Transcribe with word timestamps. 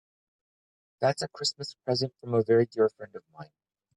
That's 0.99 1.21
a 1.21 1.27
Christmas 1.27 1.75
present 1.85 2.15
from 2.19 2.33
a 2.33 2.41
very 2.41 2.65
dear 2.65 2.89
friend 2.89 3.13
of 3.15 3.21
mine. 3.37 3.51